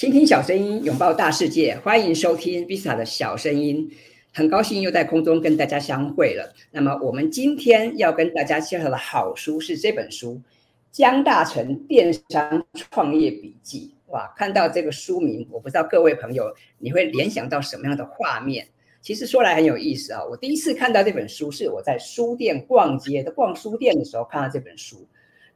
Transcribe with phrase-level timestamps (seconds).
[0.00, 3.86] 倾听小声音，拥抱大世界，欢迎收听 Visa 的小声音。
[4.32, 6.54] 很高兴又在空中跟大家相会了。
[6.70, 10.32] 那么，我们今天要跟大家介绍的好书是这本书
[10.90, 13.94] 《江大成电商创业笔记》。
[14.10, 18.66] 哇，看到这个书名，我不知道各位朋友你会联想到什么样的画面？
[19.02, 20.24] 其实说来很有意思啊。
[20.24, 25.06] 我第一次看到这本书是我在书店逛街的逛书店的时候看到这本书。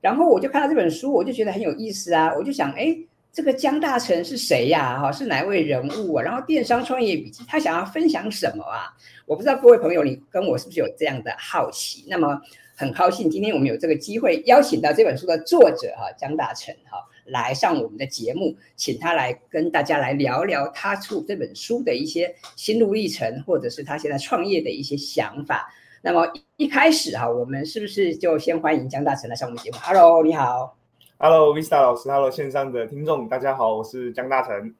[0.02, 2.34] 然后我就看到这本书，我就觉得很有意思啊！
[2.36, 2.94] 我就想，哎，
[3.34, 4.96] 这个江大成是谁呀？
[4.96, 6.22] 哈，是哪位人物啊？
[6.22, 8.94] 然后电商创业笔记，他想要分享什么啊？
[9.26, 12.04] 我不知道各位朋友，你跟我是不是有这样的好奇？
[12.06, 12.40] 那么
[12.76, 25.68] 很高兴，今天我们有这个机会邀请到这本书的作者哈，江大成哈，来上我们的节目，请他来跟大家来聊聊他出这本书的一些心路历程，或者是他现在创业的一些想法。
[26.00, 30.83] 那么一开始哈，我们是不是就先欢迎江大成来上我们节目？Hello，你好。
[31.16, 34.74] Hello，Vista 老师，Hello，线上的听众，大家好，我是江大成。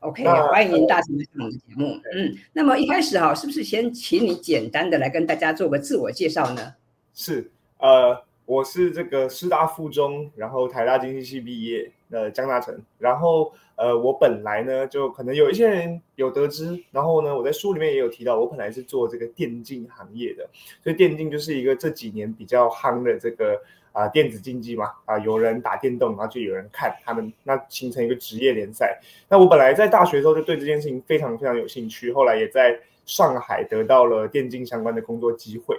[0.00, 2.00] OK，欢迎大成来上我们的节目。
[2.14, 6.74] 嗯，那么一开始哈，是不是先请你简单的来跟大家做个自我介绍呢？
[7.14, 13.52] 是，呃，我是这个师大附中，然后台大经济系毕业的江大成，然后。
[13.74, 20.48] 呃，我本来呢，就可能有一些人有得知，然后呢，我在书里面也有提到，我本来是做这个电竞行业的，
[20.84, 23.60] 所以电竞就是一个这几年比较夯的这个
[23.92, 29.00] 啊、电子竞技嘛，啊、有人打电动，然后就有人看他们，那形成一个职业联赛。
[29.28, 35.78] 那我本来在大学的时候就对这件事情非常非常有兴趣，后来也在上海得到了电竞相关的工作机会，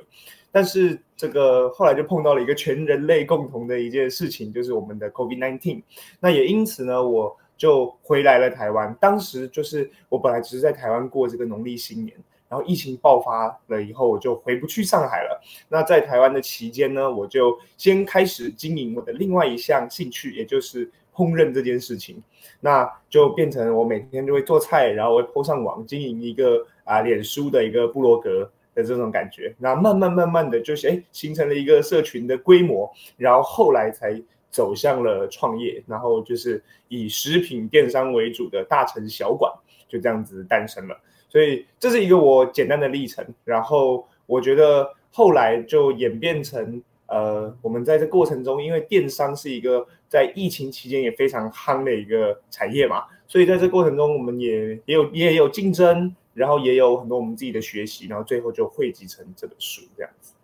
[0.52, 5.82] 但是这个后来就碰到了一个全人类共同的一件事情，就是我们的 COVID-19。
[6.20, 7.38] 那也因此呢，我。
[7.56, 12.18] 就回来了台湾，当时就是我本来只是在台湾过这个农历新年，
[12.54, 15.42] 然后疫情爆发了以后，我就回不去上海了。
[15.68, 22.22] 那在台湾的期间呢，我就先开始经营我的另外一项兴趣，也就是烹饪这件事情。
[22.60, 29.56] 那就变成我每天就会做菜，然后会 po 上网，经营一个啊脸书的一个部落格的这种感觉。
[29.58, 34.22] 那慢慢慢慢的就是哎形成了一个社群的规模，然后后来才。
[34.54, 39.52] 走向了创业，然后就是以食品电商为主的大城小馆
[39.90, 40.96] 就这样子诞生了。
[41.34, 43.26] 所以这是一个我简单的历程。
[43.44, 60.36] 然后我觉得后来就演变成，呃，我们在这过程中，因为电商是一个在疫情期间也非常夯的一个产业嘛，所以在这过程中，我们也也有也有竞争，然后也有很多我们自己的学习，然后最后就汇集成这本书这样子。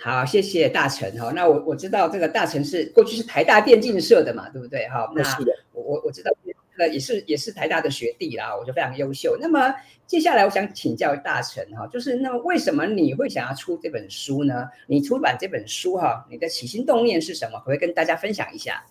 [0.00, 1.32] 好，谢谢大成哈。
[1.32, 5.10] 那我我知道这个大成是过去是台大电竞社的嘛，对不对哈？
[5.14, 5.52] 那是的。
[5.72, 6.30] 我我我知道，
[6.76, 9.36] 那也是也是台大的学弟啦，我就非常优秀。
[9.40, 9.74] 那么
[10.06, 14.68] 接下来我想请教大成哈，就是那么为什么你会想要出这本书呢？
[14.86, 17.58] 你出版这本书哈，你的起心动念是什么？
[17.58, 18.84] 可不可以跟大家分享一下？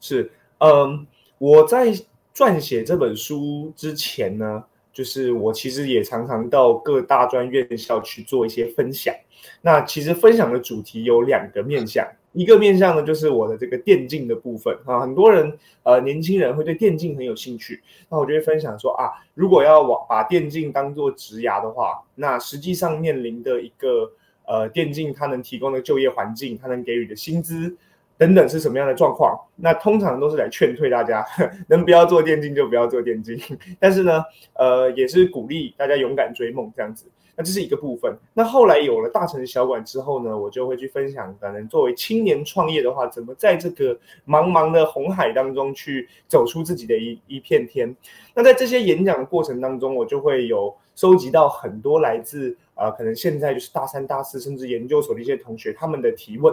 [0.00, 1.06] 是，嗯，
[1.38, 1.92] 我在
[2.34, 9.14] 撰写这本书之前呢，就是我其实也常常到各大专院校去做一些分享。
[9.62, 12.06] 那其实分享的主题有两个面向，
[12.38, 24.08] 一个面向呢就是我的这个电竞的部分啊，很多人呃年轻人会对电竞很有兴趣，那我就会分享说啊，如果要往把电竞当做职涯的话，那实际上面临的一个
[24.46, 27.76] 呃电竞它能提供的就业环境，它能给予的薪资
[28.16, 29.36] 等等是什么样的状况？
[29.56, 31.26] 那通常都是来劝退大家，
[31.66, 33.36] 能不要做电竞就不要做电竞，
[33.80, 34.22] 但是呢，
[34.54, 37.06] 呃也是鼓励大家勇敢追梦这样子。
[37.38, 38.12] 那这是一个部分。
[38.34, 43.94] 那后来有了大城小馆之后呢，我就会去分享，可能作为青年创业的话，怎么在这个
[44.26, 47.94] 茫茫的红海当中去走出自己的一一片天。
[48.34, 56.52] 那在这些演讲的过程当中，我就会有收集到很多来自啊、可能现在就是大三、大四，甚至研究所的一些同学他们的提问。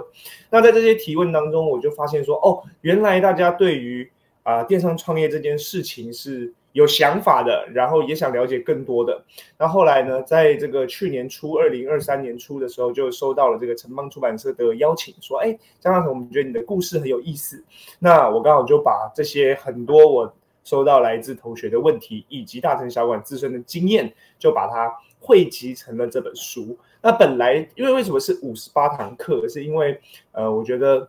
[0.51, 4.07] 那在这些提问当中，我就发现说，哦，原来大家对于
[4.43, 6.53] 啊、呃、电商创业这件事情是。
[6.75, 9.23] 有想法的，然后也想了解更多的。
[9.57, 17.63] 那后来呢，在这个去年初，二零二三年初的时候，就收到了这个城邦出版社的邀请，说：“哎，江大成，我们觉得你的故事很有意思。”
[17.97, 20.35] 那我刚好就把这些很多我
[20.65, 26.77] 收到来自同学的问题，以及大成小馆自身的经验，就把它汇集成了这本书。
[27.01, 29.47] 那本来，因为为什么是五十八堂课？
[29.47, 29.97] 是因为
[30.33, 31.07] 呃，我觉得。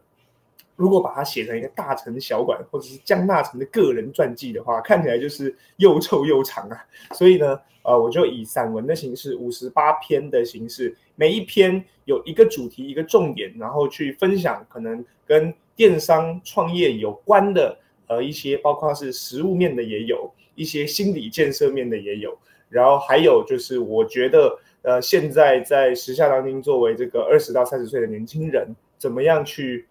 [0.77, 6.85] 如果把它写成一个大成小馆或者是江大成的个人传记的话，看起来就是又臭又长啊。
[7.15, 22.37] 所以呢，呃，我就以散文的形式，五十八篇的形式，每一篇有一个主题、一个重点，然后去分享可能跟电商创业有关的，呃，一些包括是实务面的也有，一些心理建设面的也有，
[22.69, 29.87] 然后还有就是我觉得，呃，现在在时下当今，作为这个二十到三十岁的年轻人，怎么样去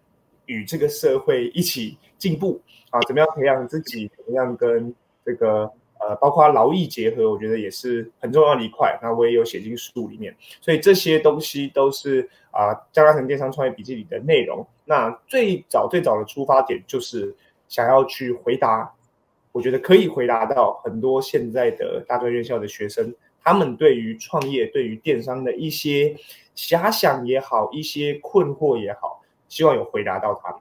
[0.45, 4.93] 与这个社会一起进步啊，怎么样培养自己，怎么样跟
[5.25, 8.97] 这个呃，包括劳逸结合，我觉得也是很重要的一块。
[9.01, 14.65] 那我也有写进书里面，所以这些东西都是啊，江大成电商创业笔记里的内容。
[14.83, 17.35] 那最早最早的出发点就是
[17.67, 18.93] 想要去回答，
[19.51, 26.15] 我觉得可以回答到很多现在的大专院校的学生，他们对于创业、对于电商的一些
[26.55, 29.14] 遐想也好，一些困惑也好，
[29.47, 30.59] 希望有回答到他们。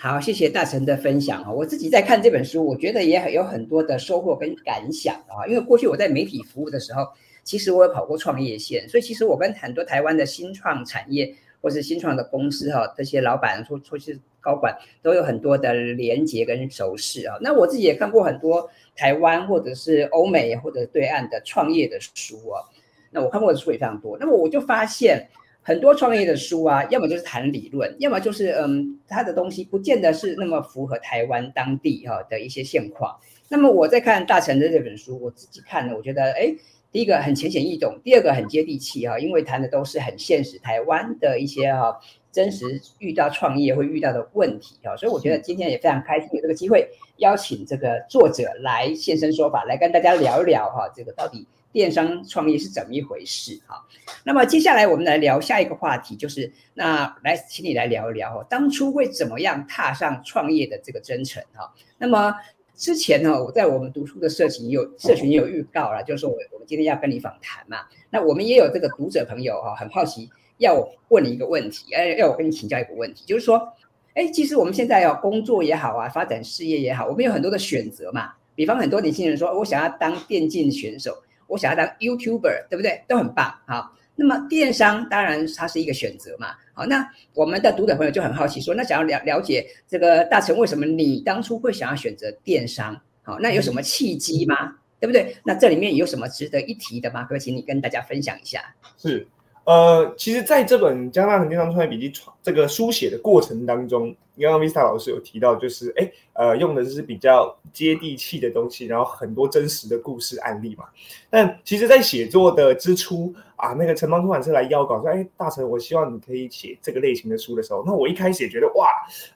[0.00, 1.50] 好，谢谢大成的分享啊！
[1.50, 5.44] 我自己在看这本书，我觉得也很有很多的收获跟感想啊。
[5.48, 7.04] 因为过去我在媒体服务的时候，
[7.42, 14.72] 其实我有跑过创业线，所以其实我跟很多台湾的新创产业或是新创的公司哈，这些老板说说是高管，
[15.02, 17.36] 都有很多的连结跟熟识啊。
[17.40, 22.62] 那我自己也看过很多台湾或者是欧美或者对岸的创业的书啊。
[23.10, 24.16] 那我看过的书也非常多。
[24.16, 25.28] 那么我就发现。
[25.68, 33.14] 很多创业的书啊，要么就是谈理论，要么就是嗯，他的东西不见得是那么符合台湾当地哈的一些现况。
[33.50, 36.54] 那么我在看大成的这本书，我自己看了，我觉得哎，
[36.90, 42.00] 第一个很浅显易懂，第二个很接地气哈，因为谈的都是很现实台湾的一些哈
[42.32, 46.88] 真实遇到创业会遇到的问题哈，所以我觉得今天也非常开心有这个机会
[47.18, 51.46] 邀请这个作者来现身说法，来跟大家聊一聊哈，这个到底。
[51.72, 53.60] 电商创业是怎么一回事？
[53.66, 53.84] 哈，
[54.24, 61.72] 那么接下来我们来聊下一个话题，就是那来请你来聊一聊当初会怎么样踏上创业的这个征程哈。
[61.98, 62.34] 那么
[62.74, 67.78] 之前呢，我在我们读书的社群有社群也有预告了，就是说我我们今天要跟你访谈嘛。
[68.10, 73.72] 那我们也有这个读者朋友哈，很好奇要我问你一个问题，哎，要我跟你请教一个问题，就是说，
[74.14, 78.32] 哎，其实我们现在要工作也好啊，发展事业也好，我们有很多的选择嘛。
[78.54, 81.22] 比方很多年轻人说，我想要当电竞选手。
[81.48, 83.02] 我想要当 YouTuber，对不对？
[83.08, 83.52] 都很棒。
[83.66, 86.54] 好，那么电商当然它是一个选择嘛。
[86.72, 87.04] 好，那
[87.34, 93.00] 我们的读者朋友就很好奇说，那想要了了解这个大成为什么你当初会想要选择电商？
[93.22, 94.76] 好，那有什么契机吗？
[95.00, 95.36] 对不对？
[95.44, 97.22] 那这里面有什么值得一提的吗？
[97.22, 98.62] 可不可以请你跟大家分享一下？
[98.96, 99.26] 是。
[99.68, 102.10] 呃，其实在这本《江大成电商创业笔记》
[102.42, 110.86] 这个书写的过程当中，刚刚 Vista 老师有提到，就是哎，呃，用的是比较接地气的东西，然后很多真实的故事案例嘛。
[111.28, 118.88] 但其实，在写作的之初啊，那个城邦出版社来邀稿说，哎，大成，我希望你可以写这个类型的书的时候，那我一开始也觉得哇，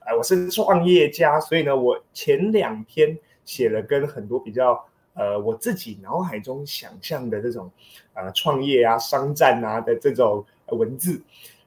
[0.06, 3.14] 哎，我是创业家，所以呢，我前两篇
[3.44, 4.82] 写了跟很多比较。
[5.14, 7.70] 呃，我自己脑海中想象的这种，
[8.14, 11.20] 呃，创业啊、商战啊的这种文字，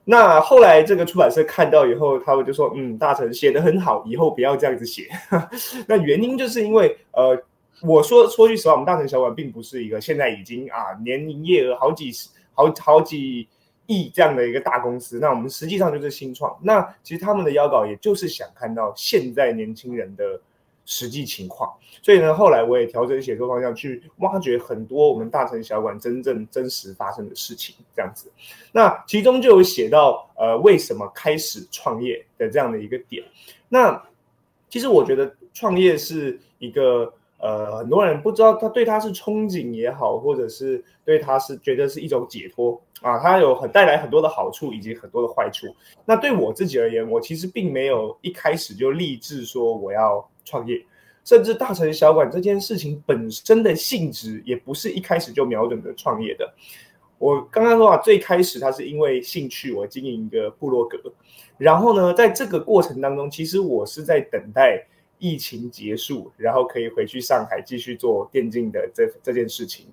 [0.04, 5.08] 那后来这个出版社看到以后，他们就说，嗯，大成写的很好，以后不要这样子写。
[5.88, 7.40] 那原因就是因为，呃，
[7.84, 13.48] 我说说句实话，我们大成小馆并不是一个现在已经啊年营业额好几十、好好几
[13.86, 15.20] 亿这样的一个大公司。
[15.20, 16.58] 那我们实际上就是新创。
[16.64, 20.42] 那其实他们的邀稿也就是想看到现在年轻人的。
[20.86, 21.74] 实际情况，
[22.04, 28.32] 所以呢，后来我也调整写作方向，去挖掘很多我们大城小馆真正真实发生的事情，这样子。
[28.72, 33.24] 那其中就有写到，呃，为什么开始创业的这样的一个点。
[33.68, 34.00] 那
[34.70, 45.66] 其实我觉得创业是一个，呃，很多人不知道他对他是憧憬也好，或者是对他是觉得是一种解脱啊，它有很带来很多的好处以及很多的坏处。
[46.06, 50.24] 那对我自己而言，我其实并没有一开始就立志说我要。
[50.46, 50.82] 创业，
[51.26, 56.54] 甚至大成小馆这件事情本身的性质，也不是一开始就瞄准的创业的。
[57.18, 60.98] 我刚刚说啊，最开始它是因为兴趣，我经营一个部落格。
[61.58, 64.86] 然后呢，在这个过程当中，其实我是在等待
[65.18, 69.88] 疫情结束，然后可以回去上海继续做电竞的这这件事情。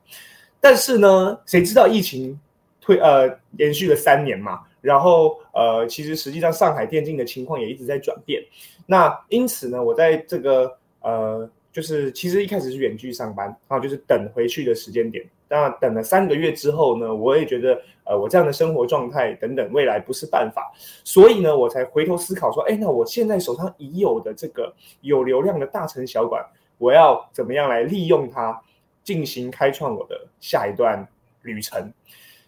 [0.60, 2.38] 但是呢，谁知道疫情
[2.80, 4.60] 推呃延续了三年嘛？
[4.82, 8.42] 然后呃，其实实际上上海电竞的情况也一直在转变。
[8.84, 15.24] 那因此呢，我在这个呃，就是其实一开始是远距上班，然后就是等回去的时间点。
[15.48, 20.72] 那等了三个月之后呢，我也觉得呃，我这样的生活状态等等未来不是办法，
[21.04, 26.42] 所以呢，我才回头思考说，哎，那我现在手上已有的这个有流量的大城小馆，
[26.78, 28.60] 我要怎么样来利用它，
[29.04, 31.06] 进行开创我的下一段
[31.42, 31.92] 旅程，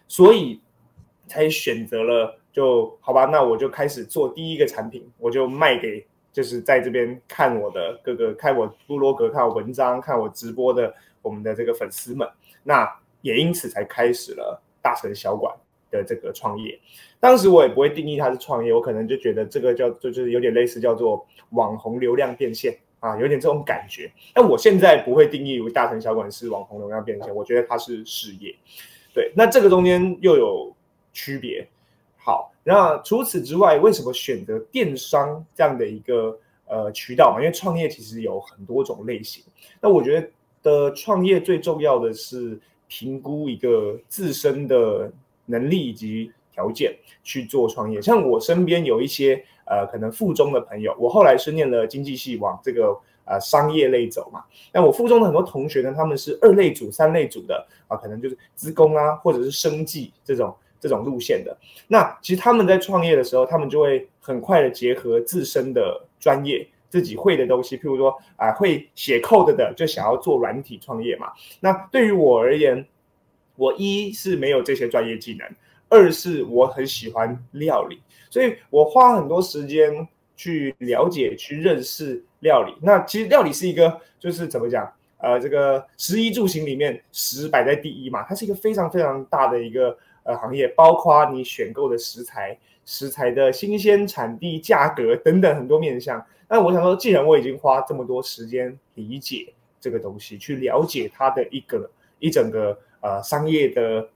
[0.07, 0.59] 所以
[1.35, 6.05] 才选择了就好吧，那我就开始做第一个产品，我就卖给。
[6.35, 12.27] 就是在这边看我的各个，看我部落格，看我文章，看我直播的我们的这个粉丝们，
[12.61, 12.85] 那
[13.21, 15.55] 也因此才开始了大城小馆
[15.89, 16.77] 的这个创业。
[17.21, 24.11] 当时我也不会定义它是创业，我可能就觉得这个叫就就是有点类似叫做网红流量变现啊，有点这种感觉。
[24.33, 28.53] 但我现在不会定义为大城小馆是网红流量变现，我觉得它是事业。
[29.13, 30.74] 对，那这个中间又有
[31.15, 31.65] 区别。
[32.17, 32.51] 好。
[32.67, 37.39] 那除此之外，为什么选择电商这样的一个呃渠道嘛？
[37.39, 39.43] 因为创业其实有很多种类型。
[39.79, 40.27] 那我觉得
[40.63, 45.13] 的创业最重要的是评估一个自身的
[45.45, 48.01] 能力以及条件去做创业。
[48.01, 54.43] 像我身边有一些呃可能附中的朋友，我后来是念了经济系往这个呃商业类走嘛。
[54.73, 60.51] 那我附中的很多同学呢，他们是二类组、三类组的啊，可能就是资工啊，或者是生技这种。
[60.85, 71.31] 这种路线的，那其实他们在创业的时候，他们就会很快的结合自身的专业，自己会的东西，譬如说啊、呃，会写 code 的，就想要做软体创业嘛。
[71.59, 72.85] 那对于我而言，
[73.55, 75.49] 我一是没有这些专业技能，
[75.89, 77.99] 二是我很喜欢料理，
[78.29, 82.75] 所以我花很多时间去了解、去认识料理。
[82.79, 84.87] 那其实料理是一个，就是怎么讲？
[85.17, 89.97] 呃，这个食衣住行里面，食摆在第一嘛，它是一个非常非常大的一个。
[90.25, 96.25] 呃，行业包括你选购的食材、食材的新鲜、产地、价格等等很多面向。
[96.49, 104.09] 那我想说，既然我已经花这么多时间理解这个东西，去了解它的一个一整个呃商业的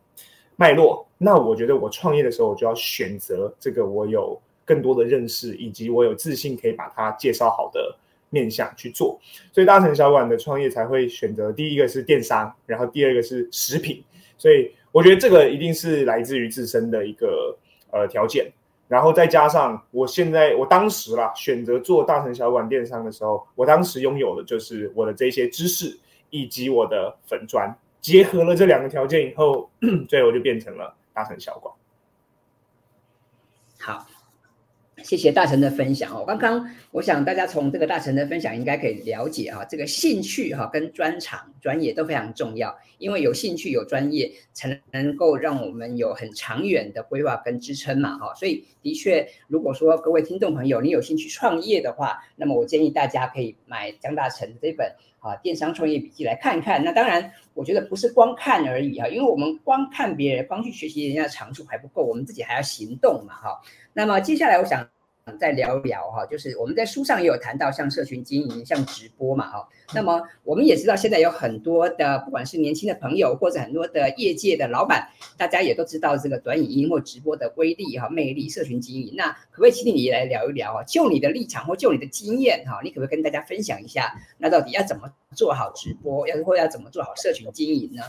[0.55, 7.95] 脉络，那我觉得我创业的时候，我就要选择这个我有更多的认识，以及我有自信可以把它介绍好的
[8.31, 9.19] 面向去做。
[9.51, 14.03] 所以大成小馆的创业才会选择第一个是电商，然后第二个是食品，
[14.39, 14.71] 所以。
[14.91, 17.57] 我觉得这个一定是来自于自身的一个
[17.91, 18.51] 呃条件，
[18.87, 25.97] 然后再加上我现在我当时啦选择做大成小馆电商的时候，我当时拥有的就是我的这些知识
[26.29, 29.69] 以及我的粉砖，结合了这两个条件以后，
[30.09, 31.73] 最后就变成了大成小馆。
[33.79, 34.05] 好。
[35.03, 36.23] 谢谢大成的分享哦。
[36.25, 48.33] 刚刚我想大家从这个大成的分享应该可以了解哈，这个兴趣哈跟专长专业都非常重要，因为有兴趣有专业才能够让我们有很长远的规划跟支撑嘛哈。
[48.35, 56.83] 所以的确，如果说各位听众朋友你有兴趣创业的话，那么我建议大家可以买江大成这本啊电商创业笔记来看看。
[56.83, 63.61] 那当然，我觉得不是光看而已哈，因为我们光看别人，光去学习人家的长处还不够，我们自己还要行动嘛哈。
[63.99, 64.87] 那么接下来我想。
[65.39, 69.69] 再聊一聊哈，就是我们在书上也有谈到，像社群经营、像直播嘛哈。
[69.93, 79.13] 那么我们也知道，现在有很多的，不管是年轻的朋友，或者很多的业界的老板，大家也都知道这个短影音或直播的威力哈、魅力、社群经营。
[79.15, 80.83] 那可不可以请你来聊一聊啊？
[80.83, 84.11] 就你的立场或就你的经验哈，你可不可以跟大家分享一下？
[84.39, 88.01] 那到底要怎么做好直播，要或要怎么做好社群经营呢？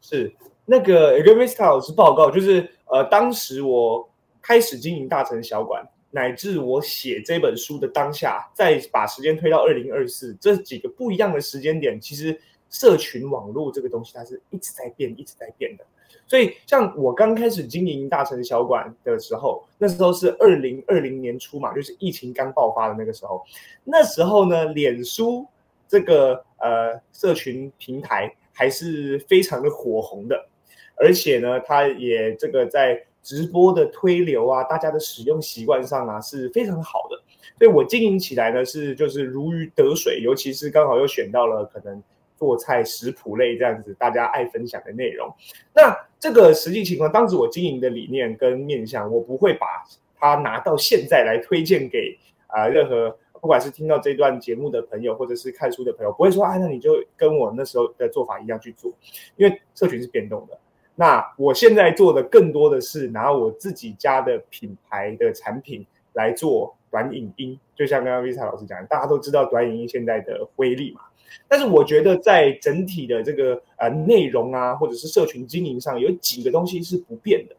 [0.00, 4.10] 是那个 e g o m i s t a 老师报告，就是呃，当时我
[4.46, 5.84] 开始经营大城小馆。
[6.12, 15.84] 乃至我写这本书的当下，再把时间推到二零二四，这几个不一样的时间点，其实社群网络这个东西它是一直在变，一直在变的。
[16.26, 23.44] 所以，像我刚开始经营大城小馆的时候，那时候是二零二零年初嘛，就是疫情刚爆发的那个时候。
[23.84, 25.46] 那时候呢，脸书
[25.86, 30.48] 这个呃社群平台还是非常的火红的，
[30.94, 33.04] 而且呢，它也这个在。
[33.26, 37.20] 直播的推流啊，大家的使用习惯上啊是非常好的，
[37.58, 42.00] 所以我经营起来呢是就是如鱼得水，尤其是刚好又选到了可能
[42.36, 45.28] 做菜食谱类这样子大家爱分享的内容。
[45.74, 49.66] 那这个实际情况，当时我经营的理念跟面向，我不会把
[50.14, 52.16] 它拿到现在来推荐给
[52.46, 58.92] 啊、任何不管是听到这段节目的朋友，或者是看书的朋友，不会说啊，那你就跟我那时候的做法一样去做，
[59.34, 60.56] 因为社群是变动的。
[60.98, 65.84] 那我现在做的更多的是拿我自己家的品牌的产品
[66.14, 71.02] 来做短影音，就像刚刚 Visa 老师讲，大家都知道短影音现在的威力嘛。
[71.46, 77.54] 但是我觉得在整体的这个呃内容啊，或者是社群经营上，有几个东西是不变的。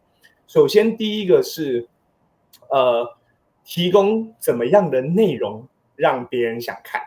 [0.47, 1.87] 首先第一个是
[2.71, 3.07] 呃
[3.63, 6.99] 提供怎么样的内容让别人想看。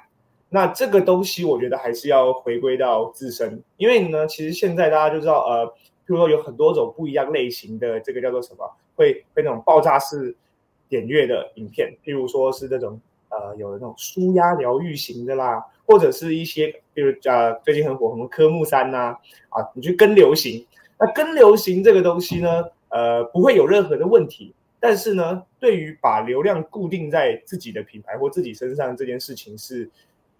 [0.48, 5.74] 那这个东西我觉得还是要回归到自身，因为呢，其实现在大家就知道呃。
[6.10, 8.68] 比如说有很多种不一样类型的，这个叫做什么？
[8.96, 10.34] 会会那种爆炸式
[10.88, 19.16] 点阅的影片，譬如说是那种呃有那种舒压疗愈型的啦，或者是一些比如呃最近很火什么科目三呐
[19.50, 20.66] 啊，啊，你去跟流行，
[20.98, 29.88] 那跟流行这个东西呢，呃不会有任何的问题，但是呢，对于把流量固定在自己的品牌或自己身上这件事情是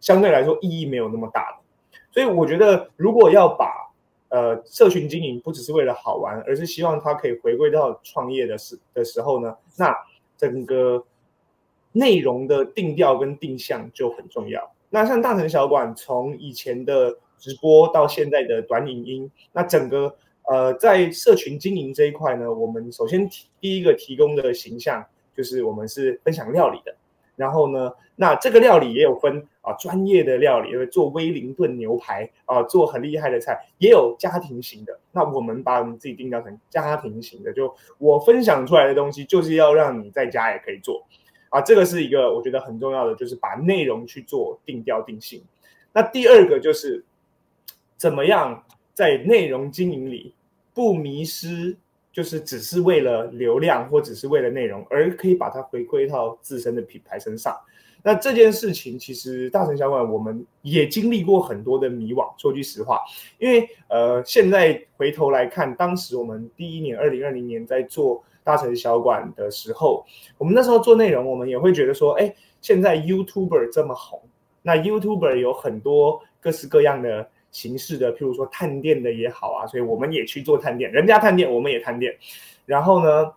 [0.00, 1.58] 相对来说意义没有那么大的，
[2.10, 3.88] 所以我觉得如果要把
[4.30, 9.94] 呃，社群经营不只是为了好玩，而是希望它可以回归到创业的时的时候呢，那
[10.38, 11.04] 整个
[11.92, 14.72] 内容的定调跟定向就很重要。
[14.88, 25.04] 那像大城小馆从以前的直播到现在的短影音，那整个呃，在社群经营这一块呢，我们首先提第一个提供的形象
[25.36, 26.94] 就是我们是分享料理的。
[27.40, 35.00] 然后呢，那这个料理也有分啊，专业的料理，因为做威灵顿牛排啊，做很厉害的菜，也有家庭型的。
[35.10, 41.02] 那我们把我们自己定调成家庭型的，就我分享出来的东西，就是要让你在家也可以做
[41.48, 41.62] 啊。
[41.62, 45.42] 这个是一个我觉得很重要的，就是把内容去做定调定性。
[45.94, 47.02] 那第二个就是
[47.96, 50.34] 怎么样在内容经营里
[50.74, 51.74] 不迷失。
[52.12, 57.56] 就是只是为了流量或只是为了内容，而可以把它回归到自身的品牌身上。
[58.02, 62.32] 那这件事情其实大成小馆我们也经历过很多的迷惘。
[62.38, 63.00] 说句实话，
[63.38, 70.04] 因为呃，现在回头来看，当时我们第一年二零二零年在做大成小馆的时候，
[70.38, 74.20] 我们那时候做内容，我们也会觉得说，哎，现在 YouTuber 这么红，
[74.62, 77.28] 那 YouTuber 有很多各式各样的。
[77.50, 82.16] 形式的，譬如说探店的也好啊，所以我们也去做探店，人家探店，我们也探店。
[82.64, 83.32] 然后呢，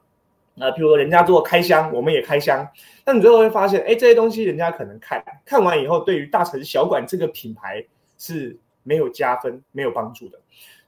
[0.60, 2.68] 呃，譬如说人家做开箱，我们也开箱。
[3.04, 7.84] 那你最后会发现，哎，这些东西人家可能看看完以后，对于大城小馆这个品牌
[8.20, 10.40] 是没有加分、没有帮助的。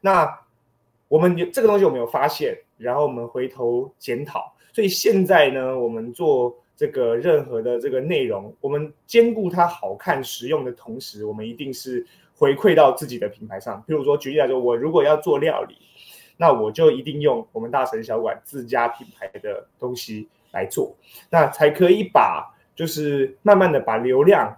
[0.02, 0.40] 那
[1.08, 4.54] 我们这个东西我们有发现，然后我们回头检讨。
[4.72, 12.06] 所以现在呢，我们做这个任何的这个内容，我们兼顾它好看、实用的同时，我们一定是。
[12.38, 15.78] 回馈到自己的品牌上，譬如说，举例来说，我如果要做料理，
[16.38, 20.96] 那我就一定用我们大成小馆自家品牌的东西来做，
[21.30, 24.58] 那才可以把就是慢慢的把流量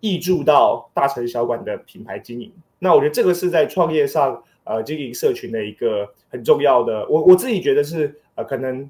[0.00, 2.52] 溢注到大成小馆的品牌经营。
[2.78, 8.88] 那我觉得这个是在创业上，呃，经营社群的一个很重要的，我我自己觉得是呃，可能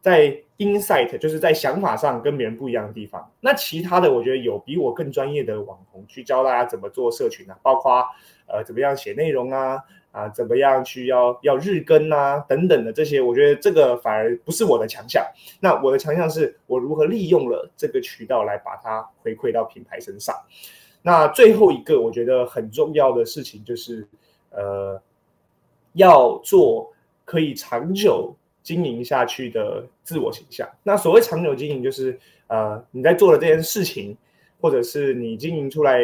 [0.00, 0.42] 在。
[0.60, 3.32] Insight 就是在想法上跟别人不一样的地方。
[3.40, 8.04] 那其他的，我觉得有比我更专业的网红去教大家怎么做社群啊，包括
[8.46, 15.24] 呃怎么样写内容啊，啊怎么样去要要日更啊等等的这些，我觉得这个反而不是我的强项。
[15.60, 20.36] 那我的强项是我如何利用了这个渠道来把它回馈到品牌身上。
[21.00, 24.06] 那最后一个我觉得很重要的事情就是，
[24.50, 25.00] 呃，
[25.94, 26.92] 要做
[27.24, 28.36] 可以长久。
[28.62, 32.18] 经营下去的自我形象，那所谓长久经营，就是
[32.48, 34.16] 呃你在做的这件事情，
[34.60, 36.00] 或者是你经营出来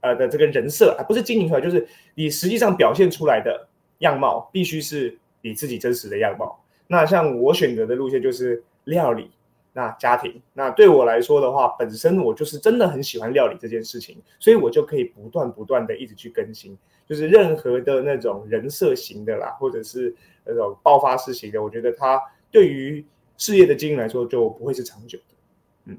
[0.00, 3.68] 呃的这个人设，啊不是经营出来，就是你实际上表现出来的
[3.98, 6.58] 样貌，必须是你自己真实的样貌。
[6.86, 9.30] 那像我选择的路线就是料理，
[9.74, 16.76] 那家庭，那对我来说的话，本身我就是真的很喜欢料理这件事情，所以我就可以不断不断的一直去更新。
[17.06, 20.14] 就是任何的那种人设型的啦，或者是
[20.48, 23.04] 那种爆发式型的，我觉得它对于
[23.36, 25.34] 事业的经营来说就不会是长久的。
[25.84, 25.96] 嗯，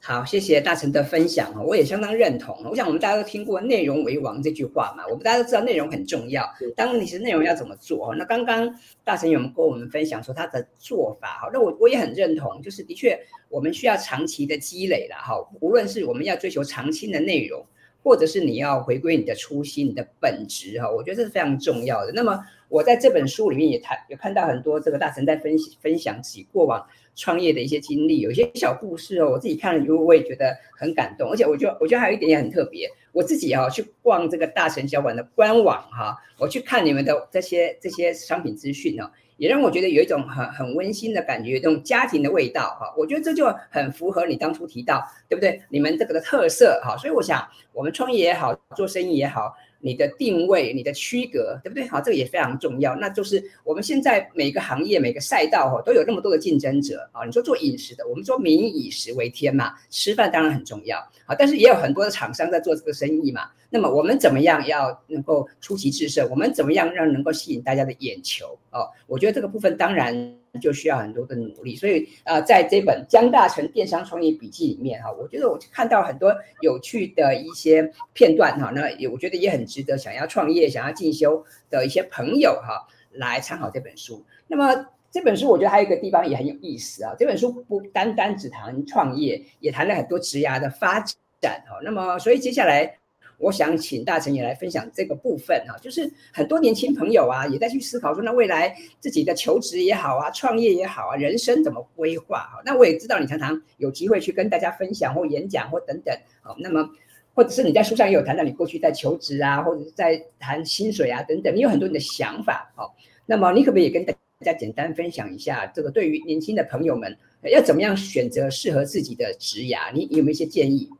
[0.00, 2.56] 好，谢谢大成的分享哈，我也相当认同。
[2.64, 6.48] 我想我们大家都听过“内容为王”这句话嘛，我们大家都知道内容很重要。
[6.76, 8.14] 当你是内容要怎么做哈？
[8.16, 11.50] 那刚刚大成有跟我们分享说他的做法哈？
[11.52, 15.34] 那我我也很认同，就是的确我们需要长期的积累了哈。
[15.60, 17.64] 无论是我们要追求长期的内容。
[18.02, 22.12] 或者是你要回归你的初心、你的本质哈，我觉得这是非常重要的。
[22.12, 26.86] 那么我在这本书里面也谈，有看到很多这个大神在分析分享起过往
[27.16, 31.30] 创业的一些经历，有一些小故事哦，我自己看了以后我也觉得很感动。
[31.30, 39.10] 而且我觉得我觉得还有一点也很特别，我自己哈去逛这个大神小馆的官网哈，我去看你们的这些这些商品资讯哦。
[39.40, 45.62] 也让我觉得有一种很很温馨的感觉，这种家庭的味道哈，我觉得这就很符合你当初提到，对不对？
[45.70, 49.56] 你们这个的特色哈，所以我想，我们创业也好，做生意也好。
[49.80, 51.88] 你的定位、你的区隔，对不对？
[51.88, 52.94] 好，这个也非常重要。
[52.96, 57.24] 那就是我们现在每个行业、每个赛道哈，都有那么多的竞争者啊。
[57.24, 61.34] 你说做饮食的，我们说民以食为天嘛，吃饭当然很重要啊。
[61.38, 63.48] 但是也有很多的厂商在做这个生意嘛。
[63.70, 66.28] 那么我们怎么样要能够出奇制胜？
[66.30, 68.58] 我们怎么样让能够吸引大家的眼球？
[68.70, 70.39] 哦，我觉得这个部分当然。
[70.58, 84.24] 就需要很多的努力，所以啊、呃，在这本江大成电商创业笔记里面哈，我觉得我看到很多有趣的一些片段哈，那也我觉得也很值得想要创业、想要进修的一些朋友哈来参考这本书。
[84.48, 91.00] 那么这本书我觉得还有一个地方也很有意思啊，这本书不单单只谈创业，也谈了很多职涯的发
[91.40, 91.78] 展哈。
[91.84, 92.99] 那么所以接下来。
[93.40, 102.62] 我想请大成也来分享这个部分哈，就是很多年轻朋友啊，也在去思考说，那未来自己的求职也好啊，创业也好啊，人生怎么规划哈？
[102.66, 106.86] 那我也知道你常常有机会去跟大家分享或演讲或等等，好，那么
[107.32, 117.16] 或者是你在书上也有谈到你过去在求职啊，或者是在谈薪水啊等等，你有很多你的想法，好，那么你可不可以也跟大家简单分享一下，这个对于年轻的朋友们
[117.50, 120.90] 要怎么样选择适合自己的职涯，你有没有一些建议？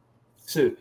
[0.46, 0.74] 是，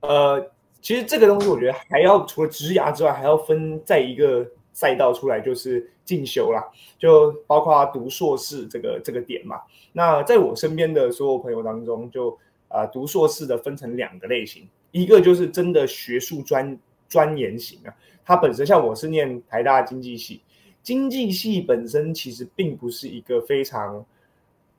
[0.00, 0.50] 呃。
[0.80, 6.64] 其实这个东西，我觉得还要除了职涯之外，还要分在一个赛道出来就是进修啦，
[6.98, 9.60] 就包括读硕士这个这个点嘛。
[9.92, 12.38] 那在我身边的所有朋友当中就，就、
[12.68, 17.92] 呃、啊读硕士的分成两个类型，一个就是真的学术专钻研型啊，
[18.24, 20.40] 它本身像我是念台大经济系，
[20.82, 24.04] 经济系本身其实并不是一个非常。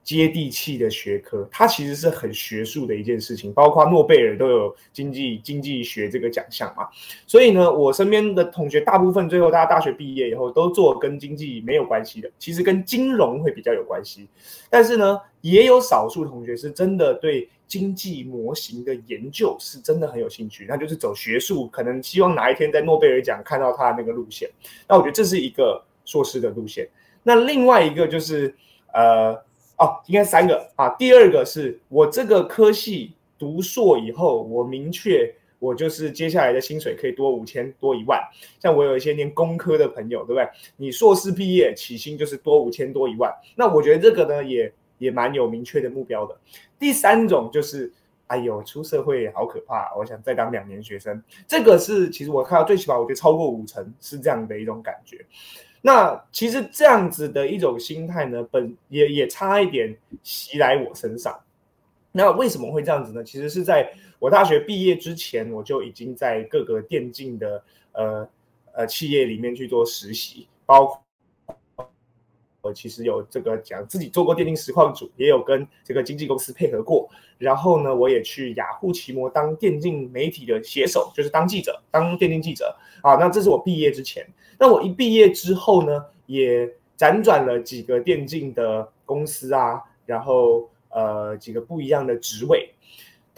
[0.03, 6.87] 接地气的学科，它其实是很学术的一件事情，包括诺贝尔都有经济经济学这个奖项嘛。
[7.27, 14.27] 所以呢，我身边的同学大部分最后大家大学毕业以后都做跟经济没有关系的，其实跟金融会比较有关系。
[14.67, 24.49] 但是呢，也有少数同学是真的对经济模型的研究是真的很有兴趣，那就是走学术，可能希望哪一天在诺贝尔奖看到他的那个路线。
[24.87, 26.89] 那我觉得这是一个硕士的路线。
[27.21, 28.55] 那另外一个就是
[28.91, 29.39] 呃。
[29.79, 30.89] 哦，应该三个啊。
[30.89, 38.21] 第二个是我这个科系读硕以后，我明确我就是接下来的薪水可以多五千多一万。
[38.59, 40.47] 像我有一些念工科的朋友，对不对？
[40.77, 43.33] 你硕士毕业起薪就是多五千多一万。
[43.55, 46.37] 那我觉得这个呢，也也蛮有明确的目标的。
[46.77, 47.91] 第三种就是，
[48.27, 51.21] 哎呦，出社会好可怕，我想再当两年学生。
[51.47, 55.25] 这个是其实我看到最起码我觉得超过五成是这样的一种感觉。
[55.81, 61.39] 那其实这样子的一种心态呢，本也也差一点袭来我身上。
[62.11, 63.23] 那为什么会这样子呢？
[63.23, 67.63] 其实是在我大学毕业之前，我就已经在各个电竞的
[67.93, 68.29] 呃
[68.73, 71.01] 呃企业里面去做实习，包括。
[72.61, 77.09] 我其实有这个讲自己做过电竞实况组，也有跟这个经纪公司配合过。
[77.37, 82.75] 然后呢，我也去雅虎奇摩当电竞媒体的写手，就是当记者，当电竞记者。
[83.01, 84.27] 啊，那这是我毕业之前。
[84.57, 92.69] 那我一毕业之后呢，也辗转了几个电竞的公司啊，然后呃几个不一样的职位。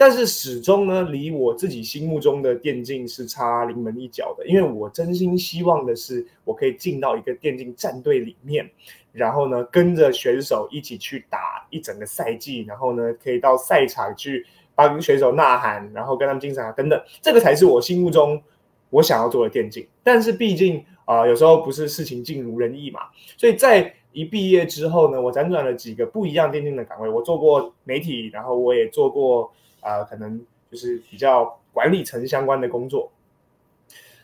[0.04, 8.68] 但是始终呢，离我自己心目中的电竞是差临门一脚的，因为我真心希望的是，我可以进到一个电竞战队里面，
[9.12, 18.42] 然后呢，跟着选手一起去打一整个赛季，然后呢，可以到赛场去帮选手呐喊，然后跟他们竞赛等等，这个才是我心目中
[18.90, 19.86] 我想要做的电竞。
[20.02, 23.02] 但是毕竟啊、有时候不是事情尽如人意嘛，
[23.36, 29.52] 所以在一毕业之后呢，我辗转了几个不一样电竞的岗位，我做过媒体，然后我也做过。
[29.82, 30.40] 啊、可能
[30.70, 33.12] 就是比较管理层相关的工作。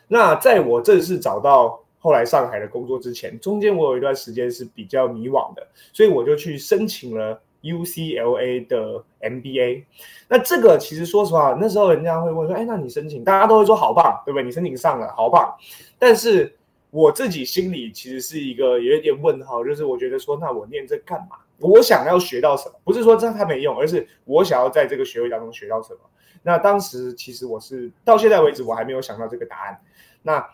[0.07, 9.83] 那在我正式找到后来上海的工作之前，中间我有一段时间是比较迷惘的，所以我就去申请了 UCLA 的 MBA。
[10.27, 14.43] 那这个其实说实话，那时候人家会问说：“哎，那你申请？”大家都会说：“好棒，对不对？
[14.43, 15.53] 你申请上了，好棒。”
[15.99, 16.55] 但是
[16.89, 22.75] 我自己心里其实是一个有一点问号，就是我觉得说：“那我念这干嘛？”我想要学到什么？
[22.83, 25.99] 不是说这它没用，而是我想要在这个学位当中学到什么。
[26.41, 29.77] 那当时其实我是到现在为止我还没有想到这个答案。
[30.21, 30.49] 那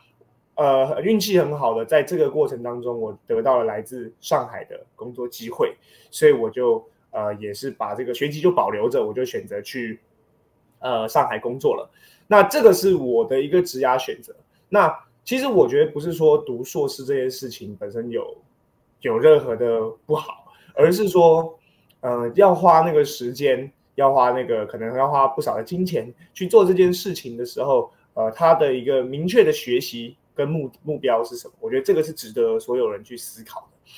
[0.56, 5.76] 呃运气很好的，在这个过程当中，我得到了来自上海的工作机会，
[6.10, 10.00] 所以我就呃也是把这个学籍就保留着，我就选择去
[10.80, 11.88] 呃上海工作了。
[12.26, 14.36] 那这个是我的一个职涯选择。
[14.70, 14.91] 那
[15.24, 18.36] 其实我觉得不是说读硕士这件事情本身有
[19.02, 20.45] 有任何的不好。
[20.76, 21.58] 而是说，
[22.02, 31.54] 呃，要花那个时间，要花那个可能要花不少的金钱去做这件事情的时候，呃，他的一个明确的学习跟目目标是什么？
[31.60, 33.92] 我觉得这个是值得所有人去思考的。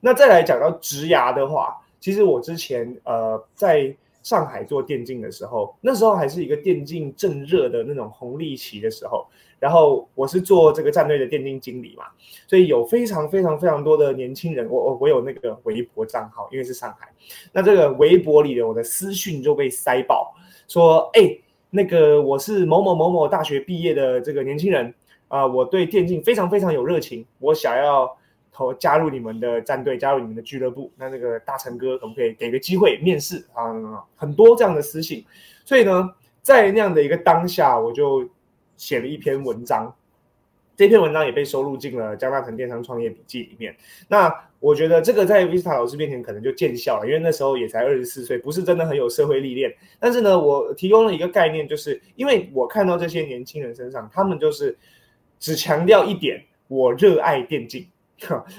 [0.00, 9.24] 那再来讲到职涯的话，其实我之前呃在上海做电竞的时候，那时候还是一个电竞正热的那种红利期的时候。
[9.60, 12.04] 然后我是做这个战队的电竞经理嘛，
[12.46, 17.08] 所以有非常非常非常多的年轻人，我我我有那个微博账号，因为是上海，
[17.52, 20.34] 那这个微博里的我的私讯就被塞爆，
[20.68, 21.38] 说哎，
[21.70, 24.92] 那个我是某某某某大学毕业的这个年轻人
[25.28, 28.16] 啊、我对电竞非常非常有热情，我想要
[28.54, 33.74] 投加入你们的战队，加入你们的俱乐部，那那个大成哥可不可以给个机会面试啊？
[34.16, 35.22] 很多这样的私信，
[35.64, 38.26] 所以呢，在那样的一个当下，我就。
[38.76, 39.94] 写了一篇文章，
[40.76, 43.74] 这篇文章也被收录进了江大成电商创业笔记里面。
[44.08, 49.72] 那我觉得这个在 Vista 老师面前可能就见效了，因为那时候也才二十四岁，不是真的很有社会历练。
[50.00, 54.76] 但是呢，我提供了一个概念，就是因为我看到这些年轻人身上，他们就是
[55.38, 57.86] 只强调一点：我热爱电竞。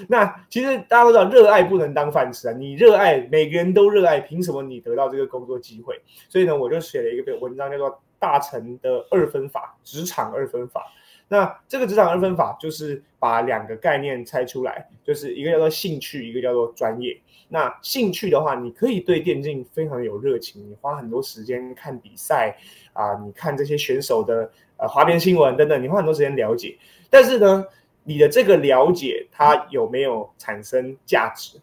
[0.08, 2.54] 那其实大家都知道，热爱不能当饭吃啊！
[2.56, 6.00] 你热爱，每个人都热爱，凭什么你得到这个工作机会？
[6.28, 8.00] 所以呢，我就写了一个文章，叫做。
[8.18, 10.90] 大成的二分法，职场二分法。
[11.28, 17.14] 那这个职场二分法就是把两个概念拆出来，就是一个叫做兴趣，一个叫做专业。
[17.46, 22.56] 那兴趣的话，你可以对电竞非常有热情，你花很多时间看比赛
[22.94, 26.74] 啊，你看这些选手的呃花边新闻等等，你花很多时间了解。
[27.10, 27.66] 但是呢，
[28.06, 31.58] 你的这个了解它有没有产生价值？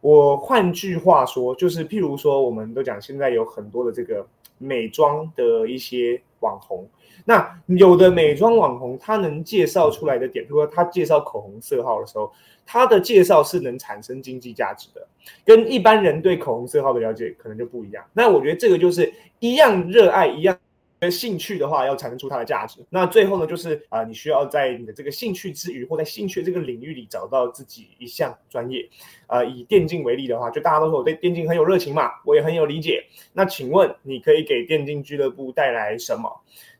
[0.00, 4.26] 我换句话说，就是譬如说，我们都讲现在有很多的这个
[4.56, 6.88] 美妆的一些网红。
[7.26, 12.32] 那有的美妆网红，他能介绍出来的点，比如说他介绍口红色号的时候，
[12.64, 15.06] 他的介绍是能产生经济价值的，
[15.44, 18.02] 跟一般人对口红色号的了解可能就不一样。
[18.14, 20.56] 那我觉得这个就是一样热爱一样
[21.00, 22.84] 的兴趣的话，要产生出它的价值。
[22.90, 28.86] 那最后呢，就是啊、你需要在你的这个兴趣之余，或在兴趣这个领域里找到自己一项专业。
[29.26, 33.02] 呃，以电竞为例的话，就大家都说我对电竞很有热情嘛，我也很有理解。
[33.32, 36.30] 那请问你可以给电竞俱乐部带来什么？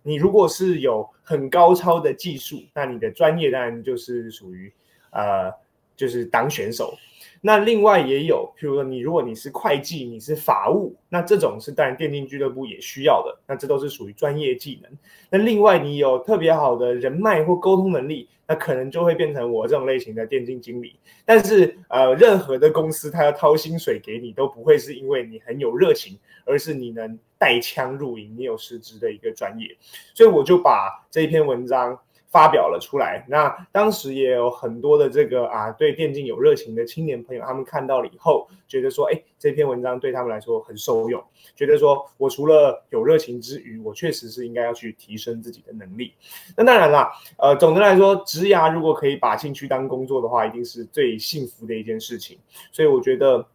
[0.03, 4.73] 你如果是有很高超的技术，那你的专业当然就是属于
[5.13, 5.53] 呃，
[6.01, 6.97] 就是当选手。
[7.43, 13.39] 那另外也有，譬如说你如果你是会计，你是法务，那这种是当然电竞俱乐部也需要的。
[13.47, 14.91] 那这都是属于专业技能。
[15.29, 20.97] 那另外你有特别好的人脉或沟通能力，那可能就会变成我这种类型的电竞经理。
[21.25, 27.19] 但是呃，任何的公司他要掏薪水给你，都不会是因为你很有热情，而是你能。
[27.41, 29.75] 带枪入营，你有实质的一个专业，
[30.13, 31.99] 所以我就把这一篇文章
[32.31, 33.25] 发表了出来。
[33.29, 41.23] 那当时也有很多的这个啊，对电竞有热情的青年朋友，他们看到了以后，觉得说，哎，这篇文章对他们来说很受用，
[41.55, 46.15] 觉得说我除了有热情之余，我确实是应该要去提升自己的能力。
[46.57, 52.39] 那当然啦，呃，总的来说，职涯如果可以把兴趣当工作的话，一定是最幸福的一件事情。
[52.73, 53.47] 所以我觉得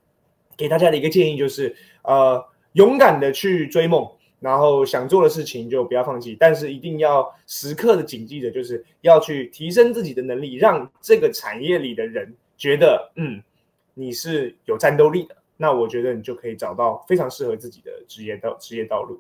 [0.58, 2.46] 给大家的一个建议就是，呃。
[2.76, 4.06] 勇敢的去追梦，
[4.46, 13.42] 然后想做的事情就不要放弃，但是一定要时刻的谨记着，就是要去提升自己的能力，让这个产业里的人觉得，嗯，
[13.96, 15.36] 你是有战斗力的。
[15.58, 19.20] 那我觉得你就可以找到非常适合自己的职业道职业道路。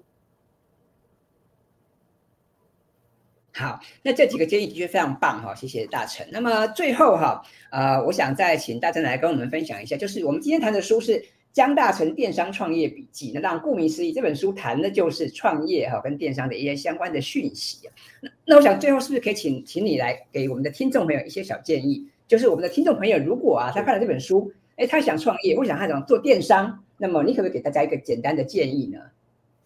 [3.55, 6.23] 好，那这几个建议的确非常棒哈，谢谢大成。
[6.31, 11.25] 那么最后哈，呃，我想再请大成来跟我们分享一下，就是我们今天谈的书是。
[11.55, 17.89] 江大成电商创业笔记，那当然顾名思义，这本书谈的就是创业哈，跟电商的一些相关的讯息。
[18.19, 22.05] 那那我想最后是不是可以请请你来给我们的听众朋友一些小建议？
[22.27, 28.99] 就是我们的听众朋友如果啊他看了这本书，哎，他想创业，或想他想做电商，那么你可不可以给大家一个简单的建议呢？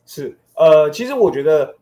[0.05, 1.75] 是，呃，其实我觉得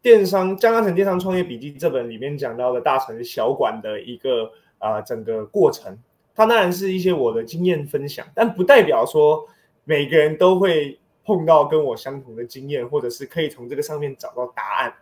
[0.00, 5.98] 电商江大成电商创业笔记这本里面讲到了大成小馆的一个啊、整个过程。
[6.38, 9.44] 它当然是一些我的经验分享，但不代表说
[9.82, 14.94] 每个人都会碰到跟我相同的经验，或者是可以从这个上面找到答案。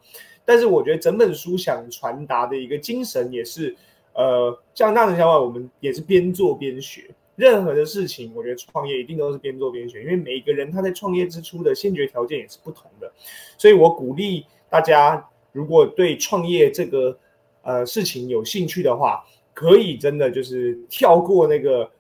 [0.47, 3.77] 但是我觉得整本书想传达的一个精神也是，
[4.15, 7.11] 呃，像大成小馆，我们也是边做边学。
[7.35, 13.13] 任何的事情，我觉得创业一定都是边做边学，因为每个人他在创业之初的先决条件也是不同的。
[13.59, 15.23] 所以我鼓励大家，
[15.53, 17.19] 如果对创业这个
[17.61, 19.23] 呃事情有兴趣的话，
[19.57, 21.91] 可以真的就是跳过那个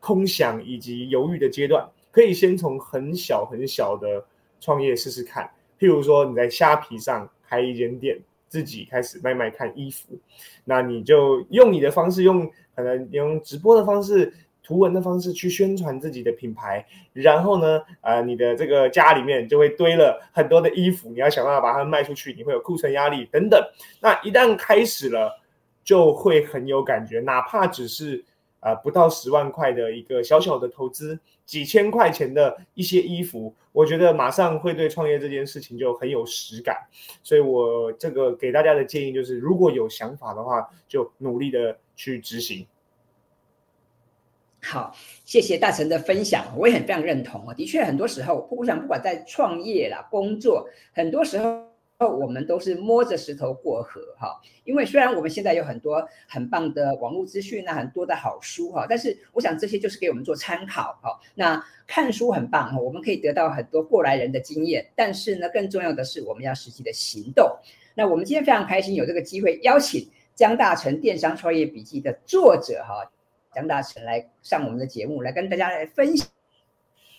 [0.00, 4.24] 空想以及犹豫的阶段，可以先从很小很小的
[4.58, 5.44] 创业试试看。
[5.78, 10.18] 譬如说你在虾皮上开一间店，自己开始卖卖看衣服，
[10.64, 14.32] 那你就用你的方式，用可能用直播的方式、
[14.62, 16.82] 图文的方式去宣传自己的品牌。
[17.12, 23.62] 然后呢，呃，你的这个家里面就会堆了很多的衣服，你要想办法把它卖出去，你会有库存压力等等。
[24.00, 25.41] 那一旦开始了。
[25.84, 28.24] 就会很有感觉，哪怕只是
[28.60, 36.76] 呃不到十万块的一个小小的投资，几千块钱的一些衣服，我觉得马上会对创业这件事情就很有实感。
[37.22, 42.66] 所以我这个给大家的建议就是，如果有想法的话，就努力的去执行。
[44.62, 47.54] 好，谢谢大成的分享，我也很非常认同啊。
[47.54, 51.71] 的确，很多时候，我想不管在创业啦、工作，很多时候。
[52.08, 61.18] 我们都是摸着石头过河哈，因为虽然我们现在有很多很棒的网络资讯啊，很多的好书哈，但是我想这些就是给我们做参考哈。
[61.34, 67.58] 那看书很棒哈，我们可以得到很多过来人的经验，但是呢，更重要的是我们要实际的行动。
[67.94, 73.10] 那我们今天非常开心有这个机会邀请江大成电商创业笔记的作者哈，
[73.54, 76.16] 江大成来上我们的节目，来跟大家来分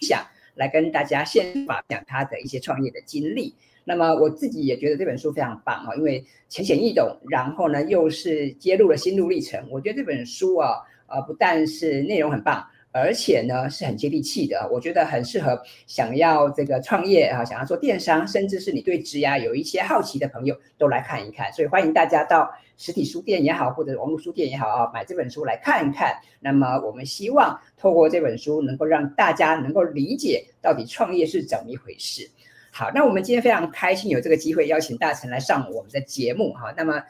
[0.02, 3.56] 享，来跟大家先分享他的一些创业的经历。
[3.84, 9.62] 那么我自己也觉得这本书非常棒啊，因为浅显易懂，然后呢又是揭露了心路历程。
[9.70, 10.76] 我觉得这本书啊，
[11.08, 14.70] 呃，不但是内容很棒，而且呢是很接地气的。
[14.72, 21.52] 我觉得很适合想要这个创业啊，想要做电商，甚至是你对职涯有一些好奇的朋友都来看一看。
[21.52, 26.16] 所以欢迎大家到实体书店也好，或者网络书店也好啊，买这本书来看一看。
[26.40, 32.30] 那么我们希望透过这本书，能够让大家能够理解到底创业是怎么一回事。
[32.76, 36.74] 好，那我们今天非常开心有这个机会邀请大成来上我们的节目哈。
[36.76, 37.04] 那么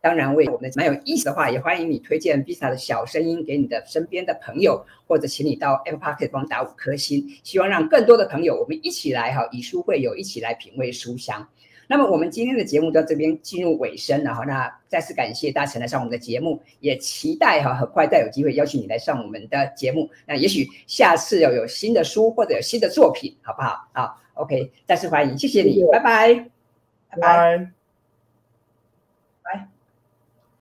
[0.00, 11.48] 当然，为我们蛮有意思的话，也欢迎你推荐 Visa 的小声音给你的身边的朋友，或者请你到 Apple Park 帮我打五颗星，希望让更多的朋友我们一起来哈，以书会友一起来品味书香。
[11.86, 20.08] 那么我们今天的节目到这边进入尾声了哈，那再次感谢大成来上我们的节目，也期待哈很快再有机会邀请你来上我们的节目。
[20.26, 23.88] 那也许下次要有新的书或者有新的作品，好不好？
[23.92, 26.34] 好，OK，再次欢迎，谢谢你，拜拜，
[27.10, 27.81] 拜拜。